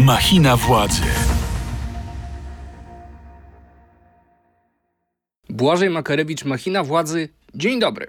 [0.00, 1.02] Machina władzy.
[5.48, 7.28] Błażej Makarewicz, Machina Władzy.
[7.54, 8.06] Dzień dobry.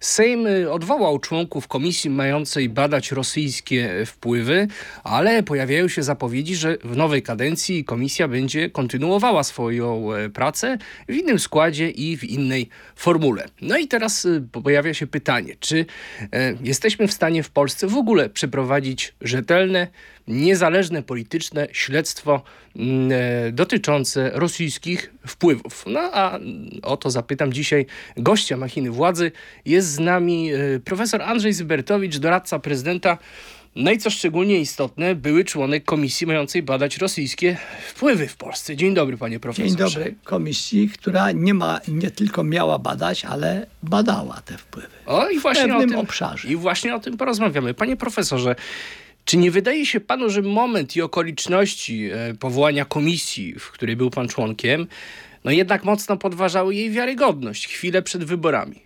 [0.00, 4.68] Sejm y, odwołał członków komisji mającej badać rosyjskie wpływy,
[5.04, 11.14] ale pojawiają się zapowiedzi, że w nowej kadencji komisja będzie kontynuowała swoją e, pracę w
[11.14, 13.46] innym składzie i w innej formule.
[13.60, 15.86] No i teraz y, pojawia się pytanie, czy
[16.32, 19.86] e, jesteśmy w stanie w Polsce w ogóle przeprowadzić rzetelne,
[20.28, 22.42] niezależne polityczne śledztwo
[22.76, 25.84] mm, e, dotyczące rosyjskich wpływów.
[25.86, 26.38] No a
[26.82, 29.32] o to zapytam dzisiaj gościa machiny władzy.
[29.64, 33.18] Jest z nami e, profesor Andrzej Zybertowicz, doradca prezydenta.
[33.76, 37.56] No i co szczególnie istotne, były członek komisji mającej badać rosyjskie
[37.88, 38.76] wpływy w Polsce.
[38.76, 39.68] Dzień dobry, panie profesorze.
[39.68, 44.88] Dzień dobry komisji, która nie ma, nie tylko miała badać, ale badała te wpływy.
[45.06, 46.48] O, i właśnie w pewnym o tym, obszarze.
[46.48, 47.74] I właśnie o tym porozmawiamy.
[47.74, 48.56] Panie profesorze,
[49.24, 54.10] czy nie wydaje się panu, że moment i okoliczności e, powołania komisji, w której był
[54.10, 54.86] pan członkiem,
[55.44, 58.82] no jednak mocno podważały jej wiarygodność chwilę przed wyborami?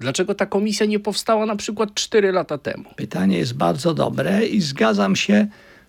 [0.00, 2.84] Dlaczego ta komisja nie powstała na przykład 4 lata temu?
[2.96, 5.46] Pytanie jest bardzo dobre i zgadzam się,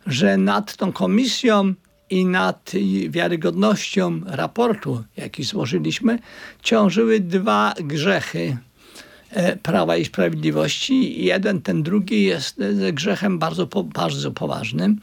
[0.07, 1.73] że nad tą komisją
[2.09, 2.71] i nad
[3.09, 6.19] wiarygodnością raportu, jaki złożyliśmy,
[6.63, 8.57] ciążyły dwa grzechy
[9.63, 11.23] Prawa i Sprawiedliwości.
[11.23, 14.99] Jeden, ten drugi jest e, grzechem bardzo, bardzo poważnym.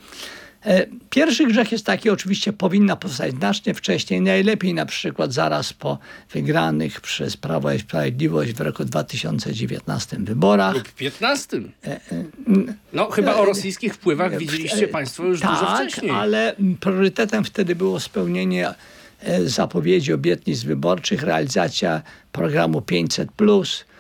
[0.67, 5.99] E, Pierwszy grzech jest taki, oczywiście powinna powstać znacznie wcześniej, najlepiej na przykład zaraz po
[6.33, 10.75] wygranych przez Prawo i Sprawiedliwość w roku 2019 wyborach.
[10.75, 11.61] Lub 15?
[12.93, 16.11] No chyba o rosyjskich wpływach widzieliście państwo już dużo tak, wcześniej.
[16.11, 18.75] ale priorytetem wtedy było spełnienie
[19.21, 23.94] e, zapowiedzi, obietnic wyborczych, realizacja programu 500, e,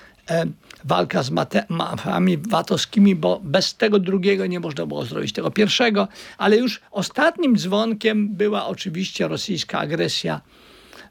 [0.84, 1.30] walka z
[1.68, 6.08] mafiami VAT-owskimi, bo bez tego drugiego nie można było zrobić tego pierwszego,
[6.38, 10.40] ale już ostatnim dzwonkiem była oczywiście rosyjska agresja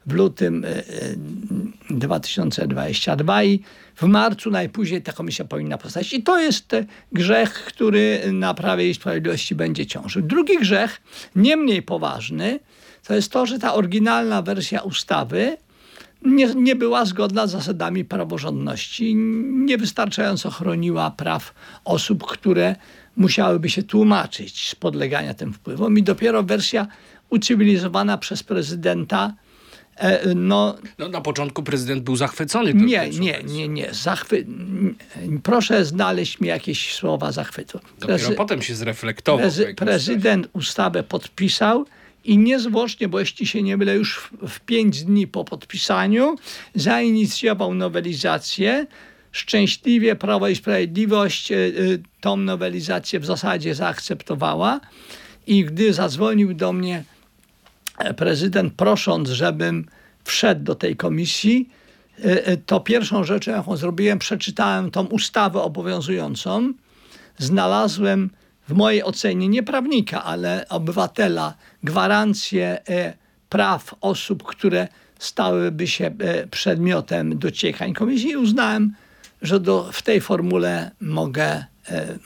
[0.06, 0.82] w lutym e, e,
[1.90, 3.60] 2022 i
[3.96, 6.12] w marcu najpóźniej ta komisja powinna powstać.
[6.12, 10.22] I to jest e, grzech, który na Prawie i Sprawiedliwości będzie ciążył.
[10.22, 11.02] Drugi grzech,
[11.36, 12.60] nie mniej poważny,
[13.06, 15.56] to jest to, że ta oryginalna wersja ustawy
[16.24, 19.14] nie, nie była zgodna z zasadami praworządności,
[19.44, 21.54] niewystarczająco chroniła praw
[21.84, 22.76] osób, które
[23.16, 25.98] musiałyby się tłumaczyć z podlegania tym wpływom.
[25.98, 26.86] I dopiero wersja
[27.30, 29.32] ucywilizowana przez prezydenta
[29.96, 32.74] e, no, No, na początku prezydent był zachwycony.
[32.74, 33.88] nie, nie, nie, nie.
[33.94, 34.46] Zachwy...
[35.42, 37.80] Proszę znaleźć mi jakieś słowa zachwytu.
[38.00, 39.46] Dopiero Prezy- potem się zreflektował.
[39.46, 41.86] prezy- prezydent ustawę podpisał
[42.24, 46.36] i niezwłocznie, bo jeśli się nie mylę, już w, w pięć dni po podpisaniu
[46.74, 48.86] zainicjował nowelizację.
[49.32, 51.56] Szczęśliwie Prawo i Sprawiedliwość e,
[52.20, 54.80] tą nowelizację w zasadzie zaakceptowała
[55.46, 57.04] i gdy zadzwonił do mnie
[57.98, 59.86] e, prezydent prosząc, żebym
[60.24, 61.68] wszedł do tej komisji,
[62.66, 66.72] to pierwszą rzeczą, jaką zrobiłem, przeczytałem tą ustawę obowiązującą.
[67.38, 68.30] Znalazłem
[68.68, 73.14] w mojej ocenie nie prawnika, ale obywatela gwarancję e,
[73.48, 74.88] praw osób, które
[75.18, 77.92] stałyby się e, przedmiotem dociekań.
[77.92, 78.94] Komisji i uznałem,
[79.42, 81.64] że do, w tej formule mogę,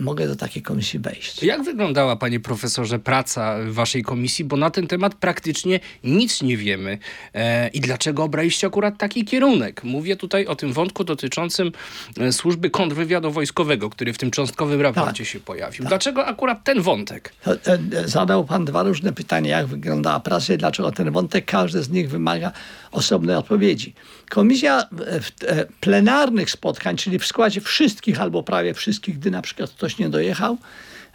[0.01, 1.43] mogę do takiej komisji wejść.
[1.43, 4.45] Jak wyglądała, panie profesorze, praca waszej komisji?
[4.45, 6.99] Bo na ten temat praktycznie nic nie wiemy.
[7.35, 9.85] E, I dlaczego obraliście akurat taki kierunek?
[9.85, 11.73] Mówię tutaj o tym wątku dotyczącym
[12.21, 15.85] e, służby kontrwywiadu wojskowego, który w tym cząstkowym raporcie się pojawił.
[15.85, 17.33] Dlaczego akurat ten wątek?
[17.47, 17.59] E,
[18.03, 21.45] e, Zadał pan dwa różne pytania, jak wyglądała praca i dlaczego ten wątek.
[21.45, 22.53] Każdy z nich wymaga
[22.93, 23.95] osobnej odpowiedzi.
[24.28, 29.43] Komisja w- w e, plenarnych spotkań, czyli w składzie wszystkich albo prawie wszystkich, gdy na
[29.43, 30.59] przykład ktoś nie dojechał,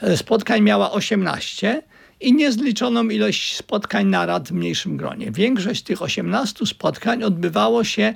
[0.01, 1.81] e, spotkań miała 18
[2.21, 5.31] i niezliczoną ilość spotkań narad w mniejszym gronie.
[5.31, 8.13] Większość tych 18 spotkań odbywało się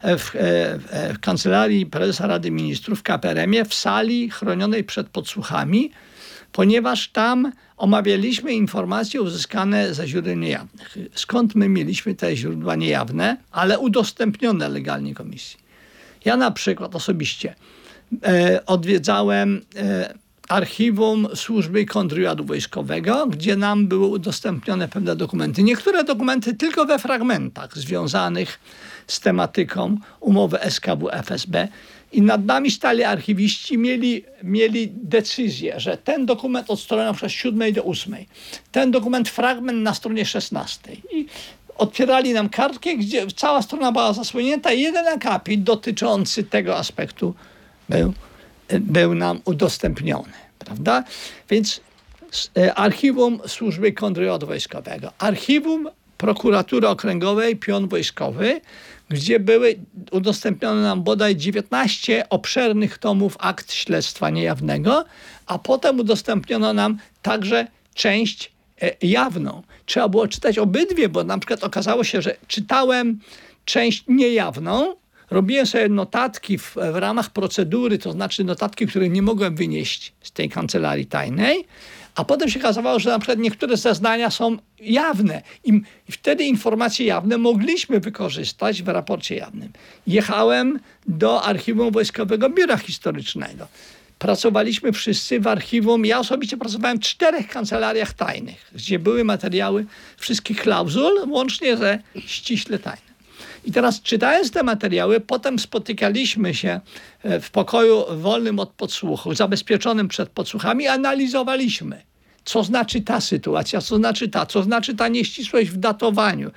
[0.00, 5.08] e, w, e, w, e, w kancelarii prezesa Rady Ministrów KPRM-ie w sali chronionej przed
[5.08, 5.90] podsłuchami,
[6.52, 10.96] ponieważ tam omawialiśmy informacje uzyskane ze źródeł niejawnych.
[11.14, 15.58] Skąd my mieliśmy te źródła niejawne, ale udostępnione legalnie komisji?
[16.24, 17.54] Ja na przykład osobiście
[18.24, 20.14] e, odwiedzałem e,
[20.48, 25.62] archiwum służby kontrwywiadu wojskowego, gdzie nam były udostępnione pewne dokumenty.
[25.62, 28.60] Niektóre dokumenty tylko we fragmentach związanych
[29.06, 31.68] z tematyką umowy SKW-FSB.
[32.12, 37.72] I nad nami stali archiwiści, mieli, mieli decyzję, że ten dokument od strony przykład 7
[37.72, 38.16] do 8,
[38.72, 40.92] ten dokument fragment na stronie 16.
[41.12, 41.26] I
[41.78, 47.34] otwierali nam kartkę, gdzie cała strona była zasłonięta jeden akapit dotyczący tego aspektu
[47.88, 48.12] był,
[48.80, 50.32] był nam udostępniony.
[50.58, 51.04] Prawda?
[51.50, 51.80] Więc
[52.56, 55.88] e, archiwum Służby Kontrwywiadu Wojskowego, archiwum
[56.20, 58.60] Prokuratury Okręgowej Pion Wojskowy,
[59.08, 59.78] gdzie były
[60.10, 65.04] udostępnione nam bodaj 19 obszernych tomów akt śledztwa niejawnego,
[65.46, 68.52] a potem udostępniono nam także część
[68.82, 69.62] e, jawną.
[69.86, 73.18] Trzeba było czytać obydwie, bo na przykład okazało się, że czytałem
[73.64, 74.96] część niejawną,
[75.30, 80.32] robiłem sobie notatki w, w ramach procedury, to znaczy notatki, które nie mogłem wynieść z
[80.32, 81.64] tej kancelarii tajnej,
[82.14, 85.80] a potem się okazało, że na przykład niektóre zeznania są jawne i
[86.10, 89.72] wtedy informacje jawne mogliśmy wykorzystać w raporcie jawnym.
[90.06, 93.66] Jechałem do Archiwum Wojskowego Biura Historycznego.
[94.18, 96.06] Pracowaliśmy wszyscy w archiwum.
[96.06, 99.86] Ja osobiście pracowałem w czterech kancelariach tajnych, gdzie były materiały
[100.16, 103.09] wszystkich klauzul, łącznie ze ściśle tajne.
[103.64, 106.80] I teraz czytając te materiały, potem spotykaliśmy się
[107.22, 112.02] e, w pokoju wolnym od podsłuchu, zabezpieczonym przed podsłuchami, analizowaliśmy.
[112.44, 116.50] Co znaczy ta sytuacja, co znaczy ta, co znaczy ta nieścisłość w datowaniu.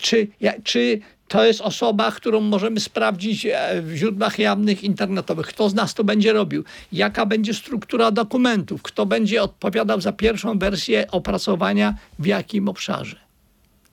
[0.00, 0.28] Czy,
[0.64, 5.46] czy to jest osoba, którą możemy sprawdzić e, w źródłach jawnych internetowych.
[5.46, 6.64] Kto z nas to będzie robił?
[6.92, 8.82] Jaka będzie struktura dokumentów?
[8.82, 13.16] Kto będzie odpowiadał za pierwszą wersję opracowania w jakim obszarze?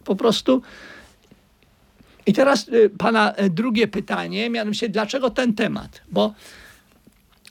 [0.03, 0.61] Po prostu
[2.25, 6.01] i teraz y, pana y, drugie pytanie, mianowicie dlaczego ten temat?
[6.11, 6.33] Bo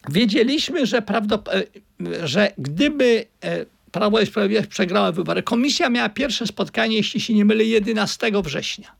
[0.09, 6.97] wiedzieliśmy, że, y, że gdyby y, Prawo i Sprawiedliwość przegrało wybory, komisja miała pierwsze spotkanie,
[6.97, 8.93] jeśli się nie mylę, 11 września.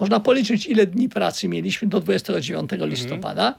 [0.00, 3.54] Można policzyć, ile dni pracy mieliśmy do 29 listopada.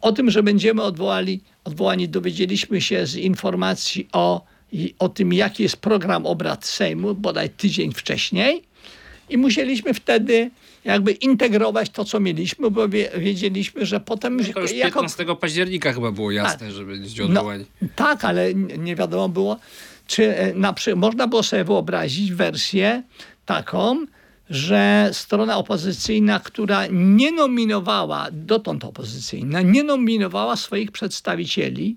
[0.00, 4.44] O tym, że będziemy odwołali, odwołani, dowiedzieliśmy się z informacji o,
[4.98, 8.62] o tym, jaki jest program obrad Sejmu, bodaj tydzień wcześniej.
[9.30, 10.50] I musieliśmy wtedy
[10.84, 15.24] jakby integrować to, co mieliśmy, bo wie, wiedzieliśmy, że potem No To już jako 15
[15.40, 17.44] października chyba było jasne, że będzie no,
[17.96, 19.56] tak, ale nie wiadomo było,
[20.06, 20.96] czy e, na przy...
[20.96, 23.02] można było sobie wyobrazić wersję
[23.46, 24.06] taką,
[24.50, 31.96] że strona opozycyjna, która nie nominowała, dotąd opozycyjna, nie nominowała swoich przedstawicieli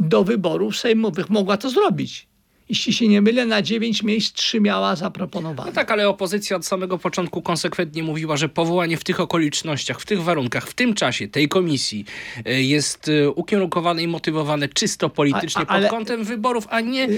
[0.00, 2.31] do wyborów sejmowych, mogła to zrobić.
[2.72, 5.70] Jeśli się nie mylę, na dziewięć miejsc trzy miała zaproponowane.
[5.70, 10.06] No tak, ale opozycja od samego początku konsekwentnie mówiła, że powołanie w tych okolicznościach, w
[10.06, 12.04] tych warunkach, w tym czasie tej komisji
[12.44, 16.80] e, jest e, ukierunkowane i motywowane czysto politycznie A- a- ale- pod kątem wyborów, a
[16.80, 17.08] nie e,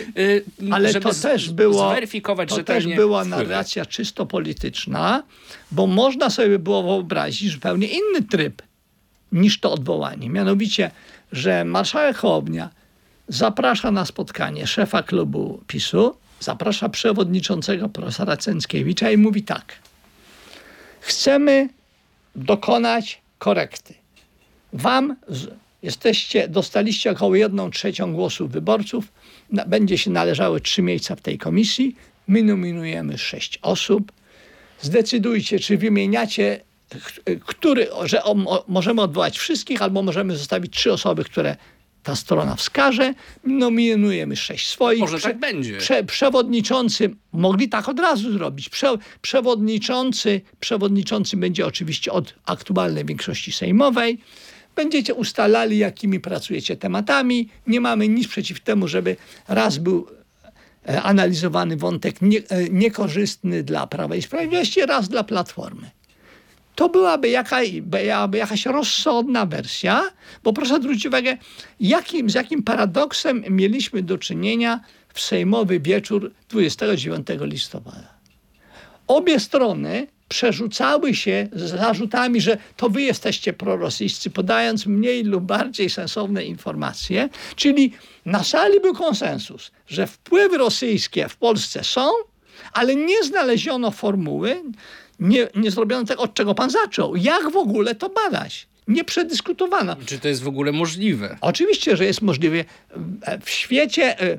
[0.71, 5.23] Ale żeby to też było, zweryfikować to też była narracja czysto polityczna,
[5.73, 8.63] bo można sobie było wyobrazić zupełnie inny tryb
[9.33, 10.31] niż to odwołanie.
[10.31, 10.91] Mianowicie,
[11.33, 12.84] że marszałek Hołownia
[13.29, 19.73] zaprasza na spotkanie szefa klubu PiSu, zaprasza przewodniczącego profesora Cęckiewicza i mówi tak.
[21.01, 21.69] Chcemy
[22.37, 23.95] dokonać korekty.
[24.73, 25.17] Wam
[25.83, 29.13] jesteście, dostaliście około 1 trzecią głosów wyborców,
[29.67, 31.97] będzie się należały trzy miejsca w tej komisji.
[32.29, 34.13] My nominujemy sześć osób.
[34.81, 36.61] Zdecydujcie, czy wymieniacie,
[37.47, 38.23] który, że
[38.69, 41.57] możemy odwołać wszystkich, albo możemy zostawić trzy osoby, które
[42.05, 43.15] ta strona wskaże.
[43.45, 45.01] Nominujemy sześć swoich.
[45.01, 45.79] Może tak będzie.
[45.79, 48.69] Prze, przewodniczący, mogli tak od razu zrobić.
[48.69, 54.19] Prze, przewodniczący, przewodniczący będzie oczywiście od aktualnej większości sejmowej.
[54.77, 57.49] Będziecie ustalali, jakimi pracujecie tematami.
[57.67, 59.17] Nie mamy nic przeciw temu, żeby
[59.49, 60.07] raz był
[60.89, 65.91] e, analizowany wątek nie, e, niekorzystny dla Prawa i Sprawiedliwości, raz dla Platformy.
[66.75, 70.03] To byłaby, jaka, byłaby jakaś rozsądna wersja,
[70.43, 71.37] bo proszę zwrócić uwagę,
[71.81, 74.81] jakim, z jakim paradoksem mieliśmy do czynienia
[75.15, 78.15] w sejmowy wieczór 29 listopada.
[79.07, 85.91] Obie strony przerzucały się z zarzutami, że to wy jesteście prorosyjscy, podając mniej lub bardziej
[85.91, 87.29] sensowne informacje.
[87.57, 87.93] Czyli
[88.27, 92.11] na sali był konsensus, że wpływy rosyjskie w Polsce są,
[92.73, 94.63] ale nie znaleziono formuły,
[95.21, 97.17] nie, nie zrobiono tego, od czego pan zaczął.
[97.17, 98.67] Jak w ogóle to badać?
[98.89, 99.97] Nie przedyskutowano.
[100.07, 101.39] Czy to jest w ogóle możliwe?
[101.41, 102.65] Oczywiście, że jest możliwe.
[103.45, 104.39] W świecie, e,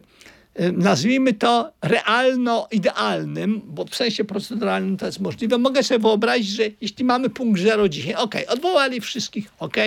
[0.55, 6.63] e, nazwijmy to realno-idealnym, bo w sensie proceduralnym to jest możliwe, mogę sobie wyobrazić, że
[6.82, 9.77] jeśli mamy punkt zero dzisiaj, ok, odwołali wszystkich, ok,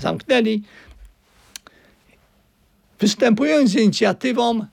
[0.00, 0.62] zamknęli.
[3.00, 4.66] Występując z inicjatywą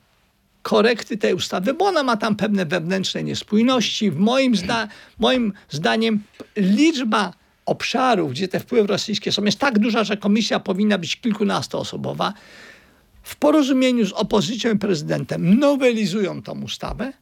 [0.62, 4.10] korekty tej ustawy, bo ona ma tam pewne wewnętrzne niespójności.
[4.10, 4.88] W moim, zda,
[5.18, 6.22] moim zdaniem
[6.56, 7.32] liczba
[7.66, 12.32] obszarów, gdzie te wpływy rosyjskie są, jest tak duża, że komisja powinna być kilkunastoosobowa.
[13.22, 17.12] W porozumieniu z opozycją i prezydentem nowelizują tą ustawę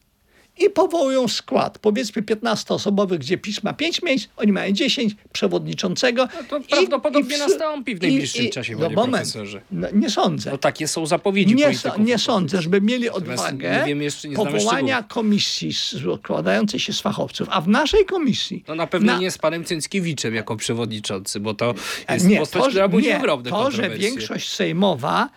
[0.57, 6.27] i powołują skład, powiedzmy 15-osobowy, gdzie PiS ma 5 miejsc, oni mają 10, przewodniczącego.
[6.37, 9.33] No to i- prawdopodobnie i nastąpi w najbliższym czasie, no moment.
[9.71, 10.51] No, nie sądzę.
[10.51, 14.35] No takie są zapowiedzi Nie, polityków nie sądzę, żeby mieli odwagę nie wiem, jeszcze nie
[14.35, 19.31] powołania komisji składającej się z fachowców, a w naszej komisji No na pewno na- nie
[19.31, 21.73] z panem Cęckiewiczem jako przewodniczący, bo to
[22.09, 25.29] jest nie, postać, to, która budzi nie, ogromne to, że większość sejmowa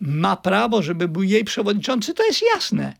[0.00, 2.94] ma prawo, żeby był jej przewodniczący, to jest jasne.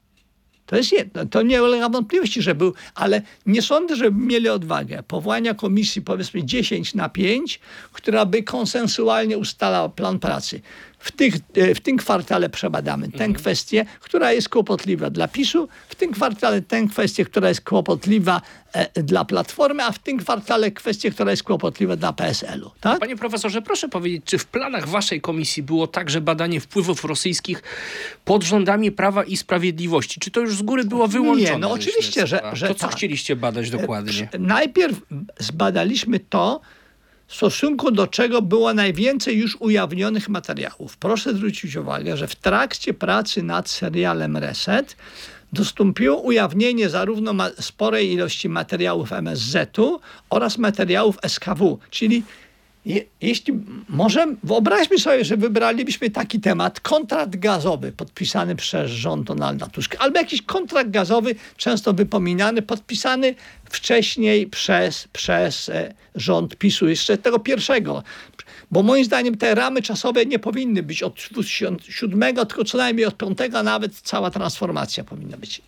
[0.68, 5.02] To jest jedno, to nie ulega wątpliwości, że był, ale nie sądzę, żeby mieli odwagę
[5.02, 7.60] powołania komisji powiedzmy 10 na 5,
[7.92, 10.60] która by konsensualnie ustalała plan pracy.
[10.98, 15.94] W, tych, e, w tym kwartale przebadamy tę kwestię, która jest kłopotliwa dla PiSu, w
[15.94, 21.10] tym kwartale tę kwestię, która jest kłopotliwa e, dla Platformy, a w tym kwartale kwestię,
[21.10, 22.70] która jest kłopotliwa dla PSL-u.
[22.80, 23.00] Tak?
[23.00, 27.62] Panie profesorze, proszę powiedzieć, czy w planach waszej komisji było także badanie wpływów rosyjskich
[28.24, 30.20] pod rządami Prawa i Sprawiedliwości?
[30.20, 31.50] Czy to już z góry było wyłączone?
[31.50, 32.96] Nie, no oczywiście, że- że To co tak.
[32.96, 34.28] chcieliście badać dokładnie?
[34.38, 35.00] Najpierw
[35.38, 36.60] zbadaliśmy to,
[37.28, 40.96] w stosunku do czego było najwięcej już ujawnionych materiałów.
[40.96, 44.96] Proszę zwrócić uwagę, że w trakcie pracy nad serialem Reset
[45.52, 52.22] dostąpiło ujawnienie zarówno sporej ilości materiałów MSZ-u oraz materiałów SKW, czyli
[52.88, 53.52] je, jeśli
[53.88, 60.18] może wyobraźmy sobie, że wybralibyśmy taki temat, kontrakt gazowy podpisany przez rząd Donalda Tuska, albo
[60.18, 68.02] jakiś kontrakt gazowy, często wypominany, podpisany wcześniej przez, przez e, rząd PiSu, jeszcze tego pierwszego.
[68.70, 73.16] Bo moim zdaniem te ramy czasowe nie powinny być od 2007, tylko co najmniej od
[73.16, 75.62] 5 nawet cała transformacja powinna być.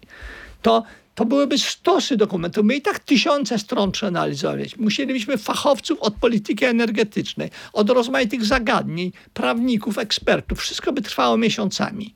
[0.63, 0.83] To,
[1.21, 2.65] to byłyby stosy dokumentów.
[2.65, 4.77] My i tak tysiące stron przeanalizować.
[4.77, 10.59] Musielibyśmy fachowców od polityki energetycznej, od rozmaitych zagadnień, prawników, ekspertów.
[10.61, 12.15] Wszystko by trwało miesiącami.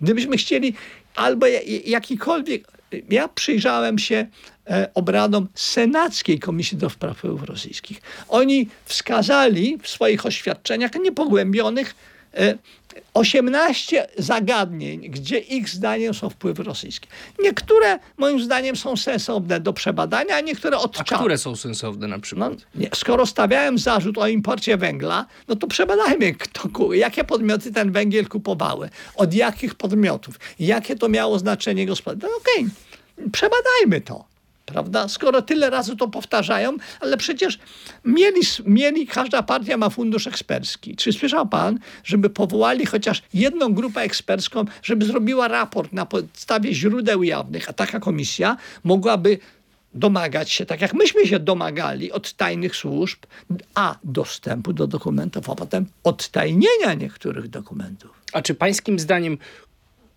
[0.00, 0.74] Gdybyśmy chcieli
[1.14, 2.68] albo ja- jakikolwiek.
[3.10, 4.26] Ja przyjrzałem się
[4.66, 8.00] e, obradom Senackiej Komisji do Spraw Rosyjskich.
[8.28, 11.94] Oni wskazali w swoich oświadczeniach niepogłębionych
[13.14, 17.08] 18 zagadnień, gdzie ich zdaniem są wpływy rosyjskie.
[17.42, 21.18] Niektóre moim zdaniem są sensowne do przebadania, a niektóre A odczarne.
[21.18, 22.50] które są sensowne na przykład?
[22.50, 27.92] No, nie, skoro stawiałem zarzut o imporcie węgla, no to przebadajmy, kto, jakie podmioty ten
[27.92, 32.26] węgiel kupowały, od jakich podmiotów, jakie to miało znaczenie gospodarcze.
[32.26, 32.68] No okej,
[33.32, 34.29] przebadajmy to.
[34.72, 35.08] Prawda?
[35.08, 37.58] Skoro tyle razy to powtarzają, ale przecież
[38.04, 40.96] mieli, mieli, każda partia ma fundusz ekspercki.
[40.96, 47.22] Czy słyszał pan, żeby powołali chociaż jedną grupę ekspercką, żeby zrobiła raport na podstawie źródeł
[47.22, 49.38] jawnych, a taka komisja mogłaby
[49.94, 53.18] domagać się, tak jak myśmy się domagali od tajnych służb,
[53.74, 58.10] a dostępu do dokumentów, a potem odtajnienia niektórych dokumentów.
[58.32, 59.38] A czy pańskim zdaniem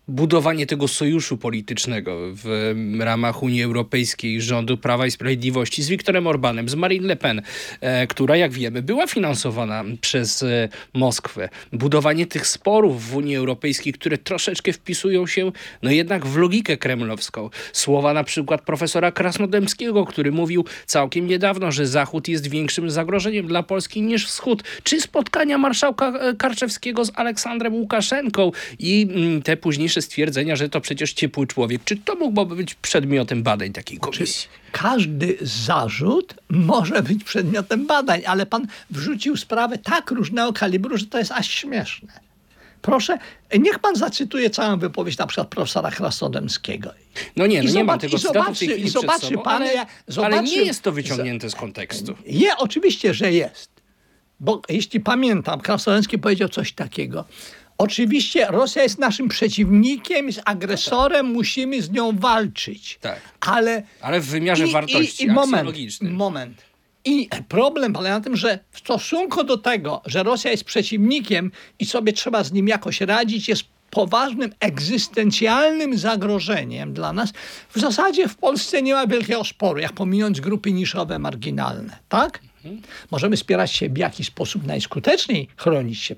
[0.08, 6.68] budowanie tego sojuszu politycznego w ramach Unii Europejskiej, rządu Prawa i Sprawiedliwości z Viktorem Orbanem,
[6.68, 7.42] z Marine Le Pen,
[7.80, 11.48] e, która jak wiemy była finansowana przez e, Moskwę.
[11.72, 17.50] Budowanie tych sporów w Unii Europejskiej, które troszeczkę wpisują się no jednak w logikę kremlowską.
[17.72, 23.62] Słowa na przykład profesora Krasnodębskiego, który mówił całkiem niedawno, że Zachód jest większym zagrożeniem dla
[23.62, 24.62] Polski niż Wschód.
[24.82, 30.80] Czy spotkania marszałka e, Karczewskiego z Aleksandrem Łukaszenką i mm, te późniejsze stwierdzenia, że to
[30.80, 31.84] przecież ciepły człowiek.
[31.84, 34.48] Czy to mógłby być przedmiotem badań takiej komisji?
[34.72, 41.18] Każdy zarzut może być przedmiotem badań, ale pan wrzucił sprawę tak różnego kalibru, że to
[41.18, 42.12] jest aż śmieszne.
[42.82, 43.18] Proszę,
[43.58, 46.90] niech pan zacytuje całą wypowiedź na przykład profesora Krasnodębskiego.
[47.36, 49.86] No nie, no I nie mam zobacz- tego zobaczy- i zobaczy sobą, pan, ale,
[50.24, 52.14] ale nie jest to wyciągnięte z kontekstu.
[52.26, 53.70] Je, oczywiście, że jest.
[54.40, 57.24] Bo jeśli pamiętam, Krasnodębski powiedział coś takiego.
[57.84, 62.98] Oczywiście Rosja jest naszym przeciwnikiem, jest agresorem, musimy z nią walczyć.
[63.00, 63.20] Tak.
[63.40, 66.14] Ale Ale w wymiarze wartości moment, aksjologicznym.
[66.14, 66.62] moment.
[67.04, 71.84] I problem polega na tym, że w stosunku do tego, że Rosja jest przeciwnikiem i
[71.84, 77.32] sobie trzeba z nim jakoś radzić, jest poważnym egzystencjalnym zagrożeniem dla nas.
[77.70, 82.40] W zasadzie w Polsce nie ma wielkiego sporu, jak pominąć grupy niszowe, marginalne, tak?
[83.10, 86.14] Możemy spierać się w jaki sposób najskuteczniej chronić się.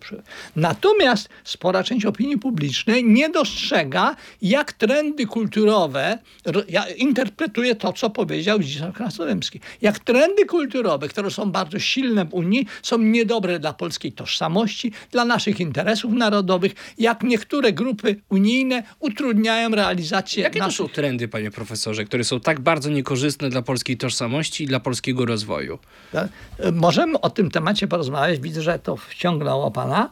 [0.56, 8.10] Natomiast spora część opinii publicznej nie dostrzega, jak trendy kulturowe, ro- ja interpretuję to, co
[8.10, 13.72] powiedział Zdzisław Krasnodębski, jak trendy kulturowe, które są bardzo silne w Unii, są niedobre dla
[13.72, 20.86] polskiej tożsamości, dla naszych interesów narodowych, jak niektóre grupy unijne utrudniają realizację Jakie to naszych
[20.86, 25.26] są trendy, panie profesorze, które są tak bardzo niekorzystne dla polskiej tożsamości i dla polskiego
[25.26, 25.78] rozwoju?
[26.12, 26.28] Tak?
[26.72, 28.40] Możemy o tym temacie porozmawiać.
[28.40, 30.10] Widzę, że to wciągnęło pana.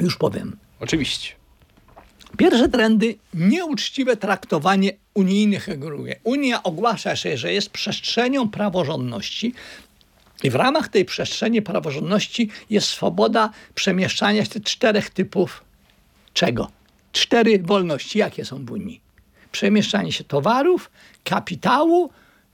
[0.00, 0.56] Już powiem.
[0.80, 1.32] Oczywiście.
[2.36, 5.90] Pierwsze trendy nieuczciwe traktowanie unijnych reguł.
[6.24, 9.54] Unia ogłasza się, że jest przestrzenią praworządności
[10.42, 15.64] i w ramach tej przestrzeni praworządności jest swoboda przemieszczania się czterech typów
[16.34, 16.70] czego?
[17.12, 18.18] Cztery wolności.
[18.18, 19.00] Jakie są w Unii?
[19.52, 20.90] Przemieszczanie się towarów,
[21.24, 22.10] kapitału,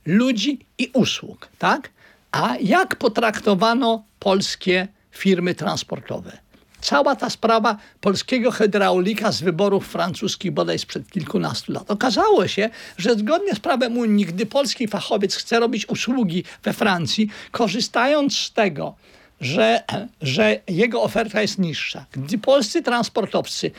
[0.07, 1.91] ludzi i usług, tak?
[2.32, 6.38] A jak potraktowano polskie firmy transportowe?
[6.80, 11.90] Cała ta sprawa polskiego hydraulika z wyborów francuskich bodaj sprzed kilkunastu lat.
[11.90, 17.28] Okazało się, że zgodnie z prawem Unii, gdy polski fachowiec chce robić usługi we Francji,
[17.50, 18.94] korzystając z tego,
[19.40, 19.82] że,
[20.23, 22.06] że jego oferta jest niższa.
[22.12, 23.70] Gdy polscy transportowcy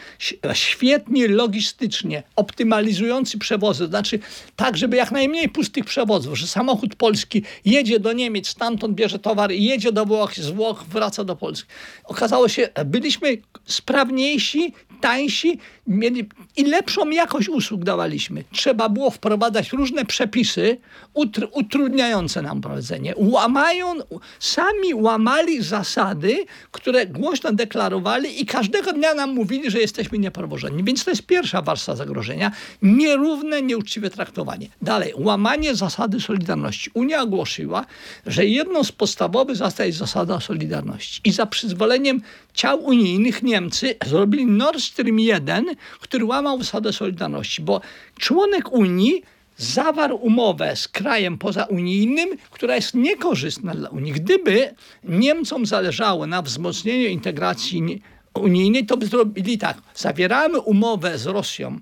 [0.54, 4.20] świetnie logistycznie optymalizujący przewozy, to znaczy
[4.56, 9.52] tak, żeby jak najmniej pustych przewozów, że samochód polski jedzie do Niemiec, stamtąd bierze towar
[9.52, 11.70] i jedzie do Włoch, z Włoch wraca do Polski.
[12.04, 18.44] Okazało się, byliśmy sprawniejsi, tańsi mieli, i lepszą jakość usług dawaliśmy.
[18.52, 20.78] Trzeba było wprowadzać różne przepisy
[21.14, 23.14] utr, utrudniające nam prowadzenie.
[23.18, 23.94] Łamają,
[24.40, 30.84] sami łamali zasady, które głośno deklarowali i każdego dnia nam mówili, że jesteśmy niepraworządni.
[30.84, 32.52] Więc to jest pierwsza warstwa zagrożenia.
[32.82, 34.68] Nierówne, nieuczciwe traktowanie.
[34.82, 36.92] Dalej, łamanie zasady solidarności.
[36.94, 37.86] Unia ogłosiła,
[38.26, 41.22] że jedną z podstawowych zasad jest zasada solidarności.
[41.24, 42.22] I za przyzwoleniem
[42.54, 45.66] ciał unijnych Niemcy zrobili Nord Stream 1,
[46.00, 47.82] który łamał zasadę solidarności, bo
[48.20, 49.24] członek Unii
[49.58, 54.14] zawarł umowę z krajem pozaunijnym, która jest niekorzystna dla Unii.
[54.14, 58.02] Gdyby Niemcom zależało na wzmocnieniu integracji
[58.34, 59.78] unijnej, to by zrobili tak.
[59.96, 61.80] Zawieramy umowę z Rosją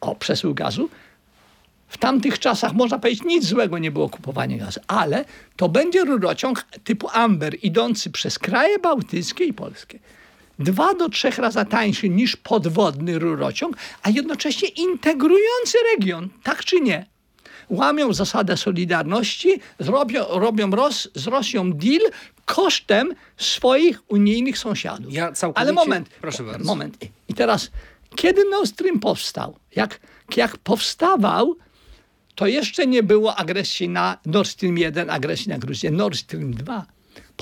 [0.00, 0.88] o przesył gazu.
[1.88, 5.24] W tamtych czasach, można powiedzieć, nic złego nie było kupowanie gazu, ale
[5.56, 9.98] to będzie rurociąg typu Amber idący przez kraje bałtyckie i polskie
[10.58, 17.06] dwa do trzech razy tańszy niż podwodny rurociąg, a jednocześnie integrujący region, tak czy nie?
[17.68, 22.00] Łamią zasadę solidarności, zrobią, robią Ros, z Rosją deal
[22.44, 25.12] kosztem swoich unijnych sąsiadów.
[25.12, 25.60] Ja całkowicie...
[25.60, 26.64] Ale moment, proszę bardzo.
[26.64, 26.98] moment.
[27.28, 27.70] I teraz,
[28.16, 29.56] kiedy Nord Stream powstał?
[29.76, 30.00] Jak,
[30.36, 31.56] jak powstawał,
[32.34, 35.90] to jeszcze nie było agresji na Nord Stream 1, agresji na Gruzję.
[35.90, 36.86] Nord Stream 2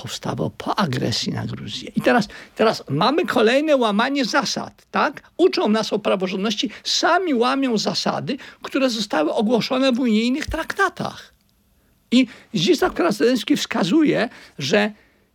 [0.01, 1.91] powstawał po agresji na Gruzję.
[1.95, 5.21] I teraz, teraz mamy kolejne łamanie zasad, tak?
[5.37, 11.33] Uczą nas o praworządności, sami łamią zasady, które zostały ogłoszone w unijnych traktatach.
[12.11, 14.91] I Zdzisław Krasnodębski wskazuje, że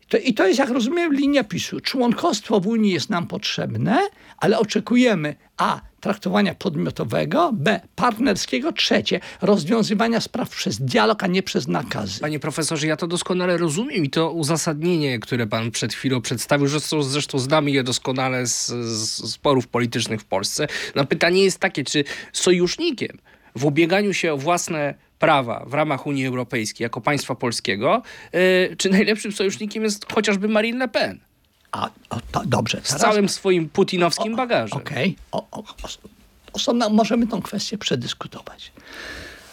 [0.09, 1.81] to, I to jest, jak rozumiem, linia PiSu.
[1.81, 3.99] Członkostwo w Unii jest nam potrzebne,
[4.39, 5.81] ale oczekujemy a.
[6.01, 7.81] traktowania podmiotowego, b.
[7.95, 12.21] partnerskiego, trzecie rozwiązywania spraw przez dialog, a nie przez nakazy.
[12.21, 16.79] Panie profesorze, ja to doskonale rozumiem i to uzasadnienie, które pan przed chwilą przedstawił, że
[17.03, 20.67] zresztą znamy je doskonale z, z sporów politycznych w Polsce.
[20.95, 23.19] No pytanie jest takie, czy sojusznikiem
[23.57, 28.03] w ubieganiu się o własne prawa w ramach Unii Europejskiej jako państwa polskiego,
[28.33, 31.21] yy, czy najlepszym sojusznikiem jest chociażby Marine Le Pen?
[31.73, 32.81] A, o, to, dobrze.
[32.83, 34.79] Z całym swoim putinowskim bagażem.
[34.79, 35.17] Okej.
[35.31, 36.91] Okay.
[36.91, 38.73] Możemy tą kwestię przedyskutować.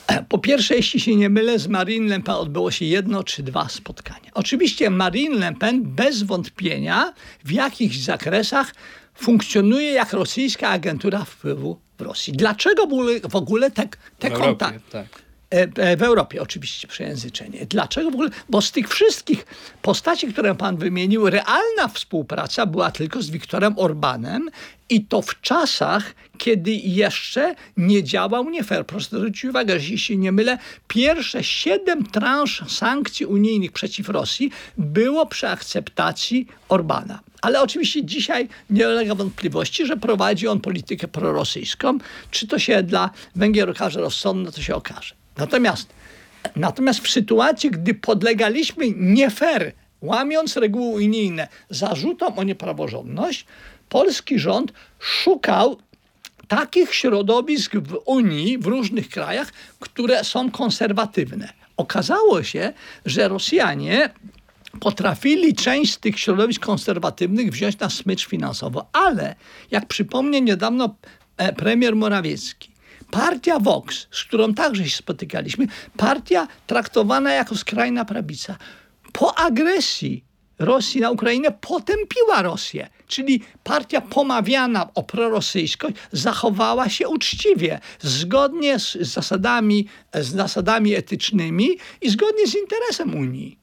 [0.08, 3.43] E, po pierwsze, jeśli się nie mylę, z Marine Le Pen odbyło się jedno czy
[3.43, 4.32] dwa spotkania.
[4.34, 8.76] Oczywiście Marine Le Pen bez wątpienia w jakichś zakresach
[9.13, 12.34] funkcjonuje jak rosyjska agentura wpływu w Rosji.
[12.34, 13.88] Dlaczego w ogóle, w ogóle te,
[14.19, 14.80] te kontakty?
[14.91, 15.23] Tak.
[15.54, 17.66] E, e, w Europie oczywiście przejęzyczenie.
[17.66, 18.30] Dlaczego w ogóle?
[18.50, 19.46] Bo z tych wszystkich
[19.82, 24.50] postaci, które pan wymienił, realna współpraca była tylko z Wiktorem Orbanem
[24.89, 28.86] i to w czasach, kiedy jeszcze nie działał nie fair.
[28.86, 35.26] Proszę zwrócić uwagę, że jeśli nie mylę, pierwsze siedem transz sankcji unijnych przeciw Rosji było
[35.26, 37.20] przy akceptacji Orbana.
[37.42, 41.98] Ale oczywiście dzisiaj nie ulega wątpliwości, że prowadzi on politykę prorosyjską.
[42.32, 45.23] Czy to się dla Węgier okaże rozsądne, to się okaże.
[45.38, 45.93] Natomiast,
[46.56, 53.46] natomiast w sytuacji, gdy podlegaliśmy nie fair, łamiąc reguły unijne, zarzutom o niepraworządność,
[53.89, 55.78] polski rząd szukał
[56.48, 61.54] takich środowisk w Unii, w różnych krajach, które są konserwatywne.
[61.78, 62.74] Okazało się,
[63.06, 64.10] że Rosjanie
[64.80, 69.36] potrafili część z tych środowisk konserwatywnych wziąć na smycz finansowo, ale
[69.72, 70.96] jak przypomnę niedawno
[71.38, 72.73] e, premier Morawiecki,
[73.13, 78.58] Partia Vox, z którą także się spotykaliśmy, partia traktowana jako skrajna prawica,
[79.12, 80.23] po agresji
[80.60, 82.89] Rosji na Ukrainę potępiła Rosję.
[83.08, 91.69] Czyli partia pomawiana o prorosyjskość zachowała się uczciwie, zgodnie z zasadami, z zasadami etycznymi
[92.02, 93.62] i zgodnie z interesem Unii.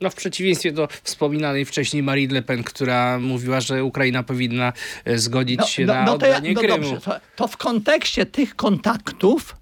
[0.00, 4.72] No w przeciwieństwie do wspominanej wcześniej Marie Le Pen, która mówiła, że Ukraina powinna
[5.04, 6.76] e, zgodzić się na to, ja, oddanie no Krymu.
[6.76, 9.56] dobrze, to, to w kontekście tych kontaktów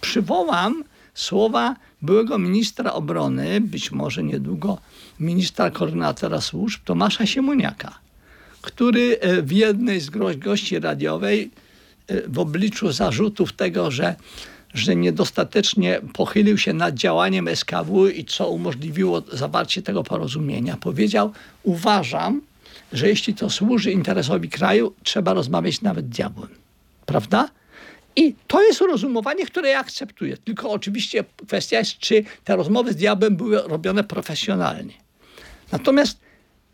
[0.00, 4.78] przywołam słowa byłego ministra obrony, być może niedługo
[5.20, 7.98] ministra koordynatora służb, Tomasza Siemoniaka,
[8.62, 11.50] który e, w jednej z gości radiowej
[12.06, 14.16] e, w obliczu zarzutów tego, że,
[14.78, 22.40] że niedostatecznie pochylił się nad działaniem SKW i co umożliwiło zawarcie tego porozumienia, powiedział: Uważam,
[22.92, 26.48] że jeśli to służy interesowi kraju, trzeba rozmawiać nawet z diabłem.
[27.06, 27.48] Prawda?
[28.16, 30.36] I to jest rozumowanie, które ja akceptuję.
[30.36, 34.94] Tylko oczywiście kwestia jest, czy te rozmowy z diabłem były robione profesjonalnie.
[35.72, 36.18] Natomiast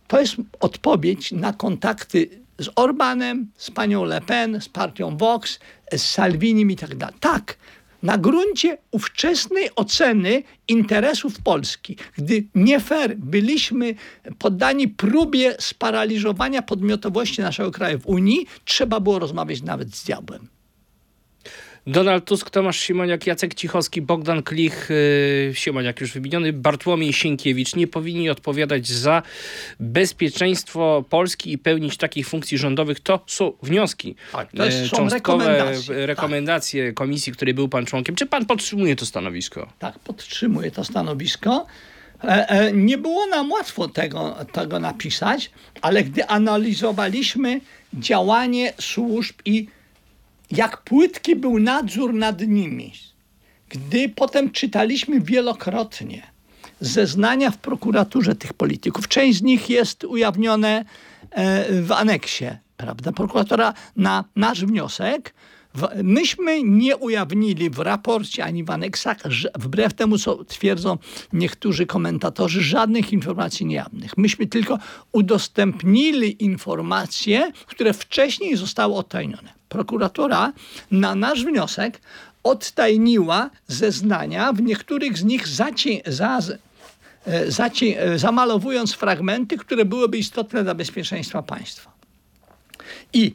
[0.09, 5.59] to jest odpowiedź na kontakty z Orbanem, z panią Le Pen, z partią Vox,
[5.93, 7.15] z Salvinim i tak dalej.
[7.21, 7.57] Tak,
[8.05, 13.95] na gruncie ówczesnej oceny interesów Polski, gdy nie fair byliśmy
[14.39, 20.54] poddani próbie sparaliżowania podmiotowości naszego kraju w Unii, trzeba było rozmawiać nawet z diabłem.
[21.87, 27.87] Donald Tusk, Tomasz Siemoniak, Jacek Cichowski, Bogdan Klich, yy, Siemoniak już wymieniony, Bartłomiej Sienkiewicz nie
[27.87, 29.23] powinni odpowiadać za
[29.81, 33.01] bezpieczeństwo Polski i pełnić takich funkcji rządowych.
[33.01, 34.15] To są wnioski.
[34.33, 36.07] Tak, to jest- e, są cząstkowe rekomendacje, tak.
[36.07, 38.15] rekomendacje komisji, której był pan członkiem.
[38.17, 39.73] Czy pan podtrzymuje to stanowisko?
[39.79, 41.67] Tak, podtrzymuję to stanowisko.
[42.25, 45.51] E, e, Nie było nam łatwo tego, tego napisać,
[45.83, 47.61] ale gdy analizowaliśmy
[47.95, 49.67] działanie służb i
[50.51, 52.93] jak płytki był nadzór nad nimi,
[53.69, 56.23] gdy potem czytaliśmy wielokrotnie
[56.81, 60.85] zeznania w prokuraturze tych polityków, część z nich jest ujawnione
[61.31, 62.45] e, w aneksie,
[62.77, 65.35] prawda, prokuratora na nasz wniosek,
[66.03, 69.17] myśmy nie ujawnili w raporcie ani w aneksach,
[69.59, 70.99] wbrew temu, co twierdzą
[71.33, 74.17] niektórzy komentatorzy, żadnych informacji niejawnych.
[74.17, 74.79] Myśmy tylko
[75.13, 79.53] udostępnili informacje, które wcześniej zostały odtajnione.
[79.69, 80.53] Prokuratura
[80.91, 82.01] na nasz wniosek
[82.43, 86.41] odtajniła zeznania, w niektórych z nich zaci- za,
[87.27, 91.93] e, e, zamalowując fragmenty, które byłyby istotne dla bezpieczeństwa państwa.
[93.13, 93.33] I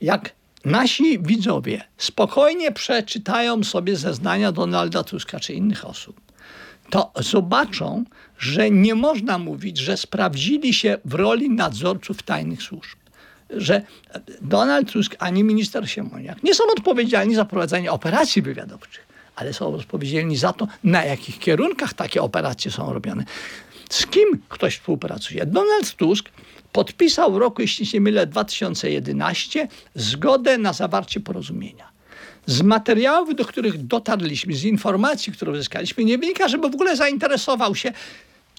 [0.00, 0.32] jak
[0.64, 6.20] nasi widzowie spokojnie przeczytają sobie zeznania Donalda Tuska czy innych osób,
[6.90, 8.04] to zobaczą,
[8.38, 12.98] że nie można mówić, że sprawdzili się w roli nadzorców tajnych służb.
[13.50, 13.82] Że
[14.42, 20.36] Donald Tusk ani minister Siemoniak nie są odpowiedzialni za prowadzenie operacji wywiadowczych, ale są odpowiedzialni
[20.36, 23.24] za to, na jakich kierunkach takie operacje są robione.
[23.90, 25.46] Z kim ktoś współpracuje?
[25.46, 26.28] Donald Tusk
[26.72, 31.90] podpisał w roku, jeśli się mylę, 2011 zgodę na zawarcie porozumienia.
[32.46, 37.74] Z materiałów, do których dotarliśmy, z informacji, które uzyskaliśmy, nie wynika, żeby w ogóle zainteresował
[37.74, 37.92] się,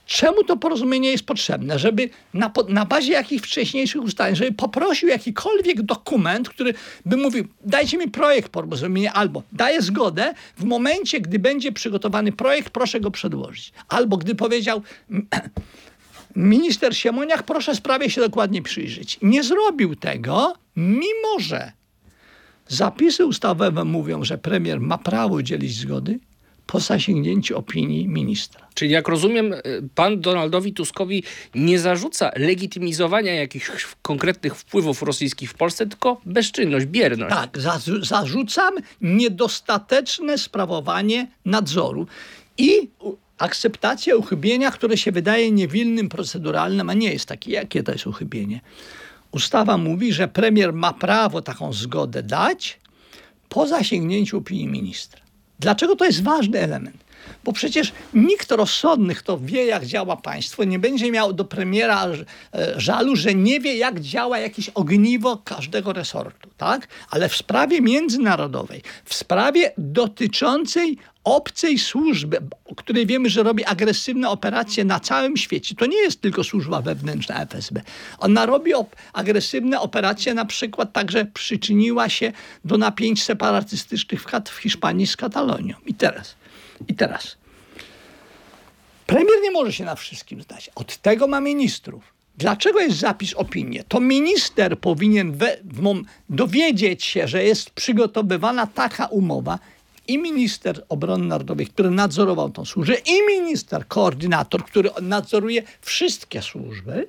[0.05, 5.81] czemu to porozumienie jest potrzebne, żeby na, na bazie jakichś wcześniejszych ustaleń, żeby poprosił jakikolwiek
[5.81, 6.73] dokument, który
[7.05, 12.69] by mówił, dajcie mi projekt porozumienia, albo daję zgodę, w momencie, gdy będzie przygotowany projekt,
[12.69, 13.71] proszę go przedłożyć.
[13.87, 14.81] Albo gdy powiedział,
[16.35, 19.19] minister Siemoniak, proszę sprawie się dokładnie przyjrzeć.
[19.21, 21.71] Nie zrobił tego, mimo że
[22.67, 26.19] zapisy ustawowe mówią, że premier ma prawo udzielić zgody
[26.67, 28.67] po zasięgnięciu opinii ministra.
[28.73, 29.59] Czyli jak rozumiem, e,
[29.95, 31.23] pan Donaldowi Tuskowi
[31.55, 37.35] nie zarzuca legitymizowania jakichś konkretnych wpływów rosyjskich w Polsce, tylko bezczynność, bierność.
[37.35, 42.07] Tak, zarzu- zarzucam niedostateczne sprawowanie nadzoru
[42.57, 42.89] i
[43.41, 47.51] akceptacja uchybienia, które się wydaje niewinnym, proceduralnym, a nie jest takie.
[47.51, 48.61] Jakie to jest uchybienie?
[49.31, 52.79] Ustawa mówi, że premier ma prawo taką zgodę dać
[53.49, 55.21] po zasięgnięciu opinii ministra.
[55.59, 56.97] Dlaczego to jest ważny element?
[57.43, 62.17] Bo przecież nikt rozsądny, kto wie, jak działa państwo, nie będzie miał do premiera e,
[62.77, 66.87] żalu, że nie wie, jak działa jakieś ogniwo każdego resortu, tak?
[67.09, 74.29] Ale w sprawie międzynarodowej, w sprawie dotyczącej obcej służby, o której wiemy, że robi agresywne
[74.29, 75.75] operacje na całym świecie.
[75.75, 77.81] To nie jest tylko służba wewnętrzna FSB.
[78.19, 82.31] Ona robi op- agresywne operacje, na przykład także przyczyniła się
[82.65, 85.75] do napięć separatystycznych w, w Hiszpanii z Katalonią.
[85.85, 86.35] I teraz,
[86.87, 87.37] i teraz.
[89.07, 90.71] Premier nie może się na wszystkim zdać.
[90.75, 92.03] Od tego ma ministrów.
[92.37, 93.83] Dlaczego jest zapis opinię?
[93.87, 99.59] To minister powinien we, mom, dowiedzieć się, że jest przygotowywana taka umowa
[100.07, 107.07] i minister obrony narodowej, który nadzorował tą służbę, i minister koordynator, który nadzoruje wszystkie służby,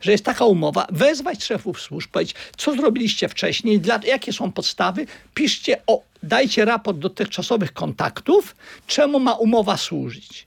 [0.00, 5.06] że jest taka umowa, wezwać szefów służb, powiedzieć, co zrobiliście wcześniej, dla, jakie są podstawy,
[5.34, 10.46] piszcie, o, dajcie raport dotychczasowych kontaktów, czemu ma umowa służyć.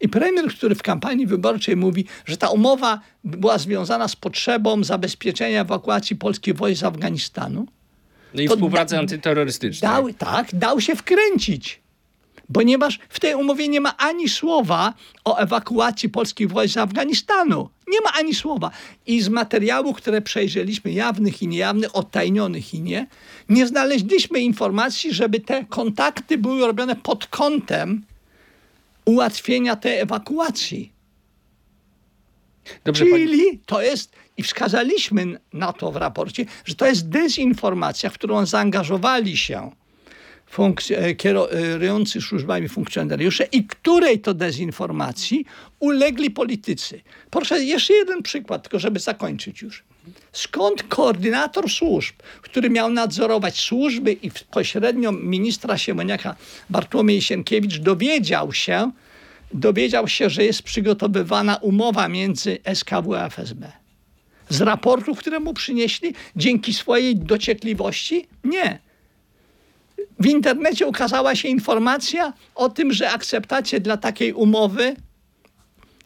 [0.00, 5.60] I premier, który w kampanii wyborczej mówi, że ta umowa była związana z potrzebą zabezpieczenia
[5.60, 7.66] ewakuacji polskich wojsk z Afganistanu,
[8.34, 9.90] No i współpracy da- antyterrorystycznej.
[9.92, 11.81] dał, tak, dał się wkręcić.
[12.52, 17.68] Ponieważ w tej umowie nie ma ani słowa o ewakuacji polskich wojsk z Afganistanu.
[17.88, 18.70] Nie ma ani słowa.
[19.06, 23.06] I z materiałów, które przejrzeliśmy, jawnych i niejawnych, odtajnionych i nie,
[23.48, 28.02] nie znaleźliśmy informacji, żeby te kontakty były robione pod kątem
[29.04, 30.92] ułatwienia tej ewakuacji.
[32.84, 33.26] Dobrze, pani...
[33.26, 38.46] Czyli to jest, i wskazaliśmy na to w raporcie, że to jest dezinformacja, w którą
[38.46, 39.70] zaangażowali się
[40.56, 45.44] funkc- e, kierujący służbami funkcjonariusze i której to dezinformacji
[45.80, 47.00] ulegli politycy.
[47.30, 49.84] Proszę, jeszcze jeden przykład, tylko żeby zakończyć już.
[50.32, 56.36] Skąd koordynator służb, który miał nadzorować służby i pośrednio ministra Siemoniaka
[56.70, 58.90] Bartłomiej Sienkiewicz dowiedział się,
[59.54, 63.72] dowiedział się, że jest przygotowywana umowa między SKW a FSB.
[64.48, 68.26] Z raportu, które mu przynieśli, dzięki swojej dociekliwości?
[68.44, 68.78] Nie.
[70.22, 74.96] W internecie ukazała się informacja o tym, że akceptację dla takiej umowy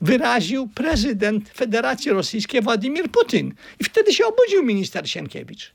[0.00, 3.54] wyraził prezydent Federacji Rosyjskiej Władimir Putin.
[3.80, 5.72] I wtedy się obudził minister Sienkiewicz.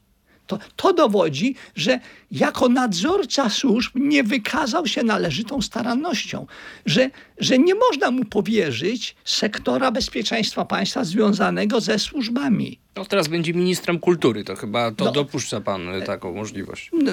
[0.47, 1.99] To, to dowodzi, że
[2.31, 6.47] jako nadzorca służb nie wykazał się należytą starannością,
[6.85, 12.79] że, że nie można mu powierzyć sektora bezpieczeństwa państwa związanego ze służbami.
[12.95, 15.11] No teraz będzie ministrem kultury, to chyba to No.
[15.11, 16.89] dopuszcza pan e, taką możliwość.
[16.93, 17.11] No,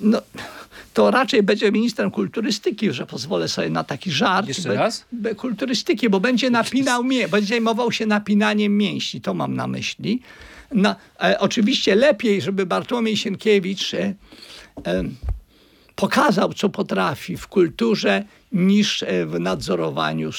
[0.00, 0.22] no,
[0.94, 4.48] to raczej będzie ministrem kulturystyki, że pozwolę sobie na taki żart.
[4.48, 5.04] Jeszcze Be- raz?
[5.12, 10.20] be- Kulturystyki, bo będzie napinał mię, będzie zajmował się napinaniem mięśni, to mam na myśli.
[10.72, 14.14] No, e, oczywiście lepiej, żeby Bartłomiej Sienkiewicz e,
[14.86, 15.04] e,
[15.94, 20.30] pokazał, co potrafi w kulturze, niż e, w nadzorowaniu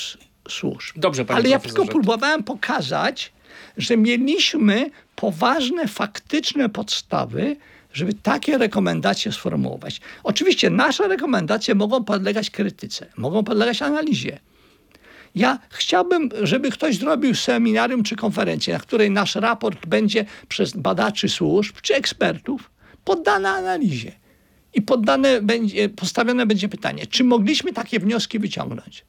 [0.49, 0.95] służb.
[0.95, 3.33] Dobrze, panie Ale ja tylko próbowałem pokazać,
[3.77, 7.55] że mieliśmy poważne, faktyczne podstawy,
[7.95, 10.01] żeby takie rekomendacje sformułować.
[10.23, 14.39] Oczywiście nasze rekomendacje mogą podlegać krytyce, mogą podlegać analizie.
[15.35, 21.29] Ja chciałbym, żeby ktoś zrobił seminarium czy konferencję, na której nasz raport będzie przez badaczy
[21.29, 22.71] służb czy ekspertów
[23.03, 24.11] poddany analizie.
[24.73, 29.05] I poddane będzie, postawione będzie pytanie, czy mogliśmy takie wnioski wyciągnąć?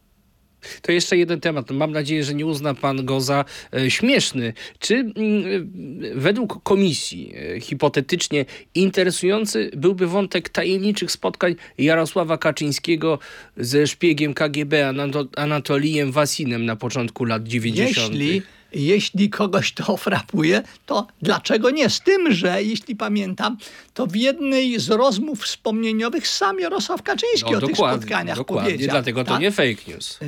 [0.82, 1.70] To jeszcze jeden temat.
[1.70, 4.52] Mam nadzieję, że nie uzna pan go za e, śmieszny.
[4.78, 13.18] Czy mm, e, według komisji e, hipotetycznie interesujący byłby wątek tajemniczych spotkań Jarosława Kaczyńskiego
[13.56, 18.14] ze szpiegiem KGB Anato- Anatolijem Wasinem na początku lat 90.
[18.14, 21.90] Jeśli, jeśli kogoś to frapuje, to dlaczego nie?
[21.90, 23.56] Z tym, że jeśli pamiętam,
[23.94, 28.90] to w jednej z rozmów wspomnieniowych sam Jarosław Kaczyński No, o tych spotkaniach dokładnie, powiedział.
[28.92, 29.40] dlatego to tak?
[29.40, 30.18] nie fake news.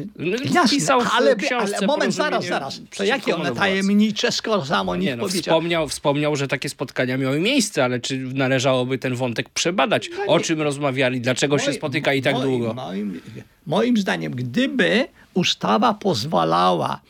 [0.52, 2.80] Jasne, Pisał ale, ale moment, zaraz, zaraz.
[2.96, 5.42] To jakie one tajemnicze, skoro sam o nich Nie, no, powiedział?
[5.42, 10.10] wspomniał, wspomniał, że takie spotkania miały miejsce, ale czy należałoby ten wątek przebadać?
[10.26, 11.20] O czym rozmawiali?
[11.20, 12.74] Dlaczego się Moim- spotykali tak moim- długo?
[12.74, 13.20] Moim,
[13.66, 17.00] moim zdaniem, gdyby ustawa pozwalała,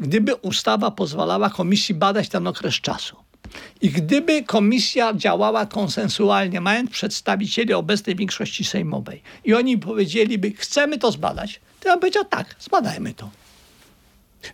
[0.00, 3.16] gdyby ustawa pozwalała komisji badać ten okres czasu
[3.80, 11.12] i gdyby komisja działała konsensualnie, mając przedstawicieli obecnej większości sejmowej i oni powiedzieliby, chcemy to
[11.12, 13.30] zbadać, to ja bym powiedział tak, zbadajmy to.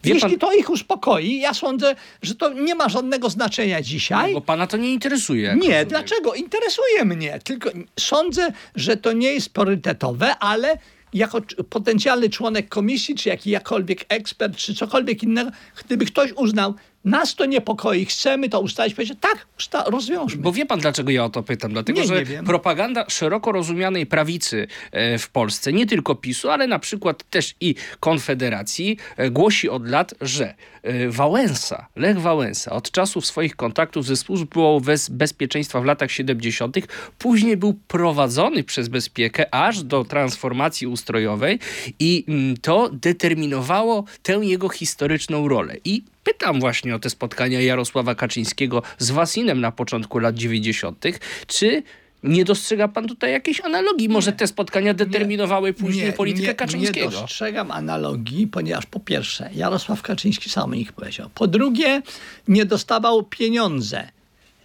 [0.04, 4.34] Wie Jeśli pan- to ich uspokoi, ja sądzę, że to nie ma żadnego znaczenia dzisiaj.
[4.34, 5.56] Bo pana to nie interesuje.
[5.60, 6.34] Nie, dlaczego?
[6.34, 7.38] Interesuje mnie.
[7.44, 10.78] Tylko sądzę, że to nie jest priorytetowe, ale
[11.16, 15.50] jako potencjalny członek komisji, czy jakikolwiek ekspert, czy cokolwiek innego,
[15.84, 16.74] gdyby ktoś uznał,
[17.06, 20.42] nas to niepokoi, chcemy to ustalić, powiedzieć, tak, usta- rozwiążmy.
[20.42, 21.72] Bo wie pan, dlaczego ja o to pytam?
[21.72, 26.66] Dlatego, Nie, że nie propaganda szeroko rozumianej prawicy e, w Polsce, nie tylko PiSu, ale
[26.66, 32.90] na przykład też i Konfederacji, e, głosi od lat, że e, Wałęsa, Lech Wałęsa od
[32.90, 36.76] czasów swoich kontaktów ze służbą bez bezpieczeństwa w latach 70.,
[37.18, 41.58] później był prowadzony przez bezpiekę aż do transformacji ustrojowej
[41.98, 45.74] i mm, to determinowało tę jego historyczną rolę.
[45.84, 51.04] I Pytam właśnie o te spotkania Jarosława Kaczyńskiego z Wasinem na początku lat 90.
[51.46, 51.82] Czy
[52.22, 54.08] nie dostrzega pan tutaj jakiejś analogii?
[54.08, 57.10] Może te spotkania determinowały później politykę nie, Kaczyńskiego?
[57.10, 61.30] Nie dostrzegam analogii, ponieważ po pierwsze, Jarosław Kaczyński sam ich powiedział.
[61.34, 62.02] Po drugie,
[62.48, 64.08] nie dostawał pieniądze.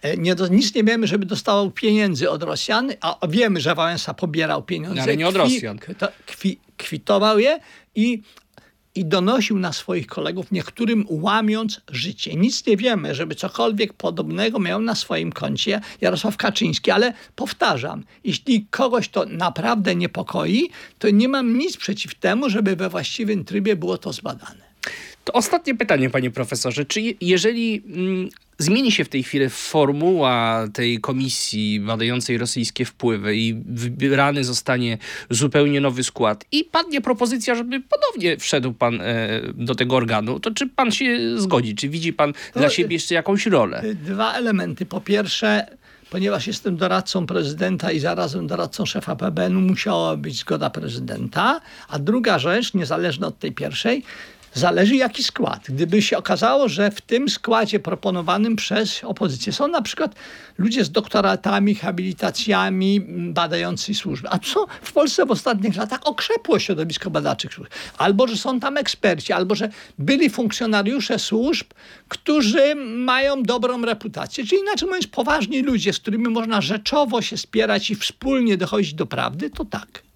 [0.02, 4.14] E, Nie do, nic nie wiemy, żeby dostawał pieniędzy od Rosjan, a wiemy, że Wałęsa
[4.14, 5.02] pobierał pieniądze.
[5.02, 5.78] Ale nie od Rosjan.
[5.78, 5.94] Kwi,
[6.26, 7.60] kwi, kwitował je
[7.94, 8.22] i
[8.94, 12.36] i donosił na swoich kolegów, niektórym łamiąc życie.
[12.36, 18.66] Nic nie wiemy, żeby cokolwiek podobnego miał na swoim koncie Jarosław Kaczyński, ale powtarzam, jeśli
[18.70, 23.98] kogoś to naprawdę niepokoi, to nie mam nic przeciw temu, żeby we właściwym trybie było
[23.98, 24.71] to zbadane.
[25.24, 26.84] To ostatnie pytanie, panie profesorze.
[26.84, 33.36] Czy je, jeżeli mm, zmieni się w tej chwili formuła tej komisji badającej rosyjskie wpływy
[33.36, 34.98] i wybrany zostanie
[35.30, 40.50] zupełnie nowy skład i padnie propozycja, żeby ponownie wszedł pan e, do tego organu, to
[40.50, 41.74] czy pan się zgodzi?
[41.74, 43.82] Czy widzi pan dla siebie jeszcze jakąś rolę?
[43.94, 44.86] Dwa elementy.
[44.86, 45.66] Po pierwsze,
[46.10, 51.60] ponieważ jestem doradcą prezydenta i zarazem doradcą szefa PBN-u, musiała być zgoda prezydenta.
[51.88, 54.02] A druga rzecz, niezależna od tej pierwszej,
[54.54, 55.64] Zależy jaki skład.
[55.68, 60.14] Gdyby się okazało, że w tym składzie proponowanym przez opozycję są na przykład
[60.58, 63.00] ludzie z doktoratami, habilitacjami
[63.32, 67.70] badający służby, a co w Polsce w ostatnich latach okrzepło środowisko badaczych służb.
[67.98, 71.66] Albo, że są tam eksperci, albo, że byli funkcjonariusze służb,
[72.08, 74.46] którzy mają dobrą reputację.
[74.46, 79.06] Czyli inaczej mówiąc, poważni ludzie, z którymi można rzeczowo się spierać i wspólnie dochodzić do
[79.06, 80.11] prawdy, to tak.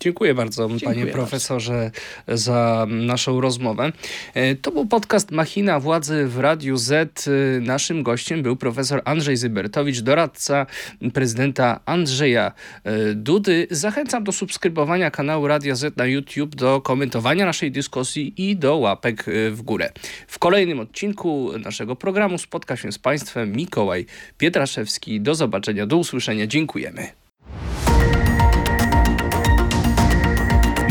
[0.00, 1.90] Dziękuję bardzo, Dziękuję panie profesorze,
[2.26, 2.42] bardzo.
[2.42, 3.92] za naszą rozmowę.
[4.34, 7.28] E, to był podcast Machina Władzy w Radiu Z.
[7.28, 10.66] E, naszym gościem był profesor Andrzej Zybertowicz, doradca
[11.14, 12.52] prezydenta Andrzeja
[12.84, 13.66] e, Dudy.
[13.70, 19.24] Zachęcam do subskrybowania kanału Radia Z na YouTube, do komentowania naszej dyskusji i do łapek
[19.50, 19.92] w górę.
[20.26, 24.06] W kolejnym odcinku naszego programu spotka się z państwem Mikołaj
[24.38, 25.20] Pietraszewski.
[25.20, 26.46] Do zobaczenia, do usłyszenia.
[26.46, 27.19] Dziękujemy.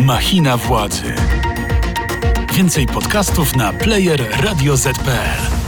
[0.10, 1.16] Machina władzy.
[2.54, 5.59] Więcej podcastów na player radioz.pl.